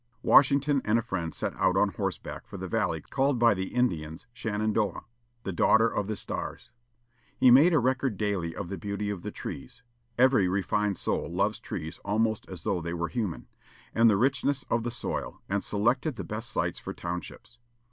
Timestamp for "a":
0.97-1.03, 7.71-7.77